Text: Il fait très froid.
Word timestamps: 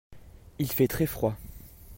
Il 0.57 0.71
fait 0.71 0.87
très 0.87 1.05
froid. 1.05 1.37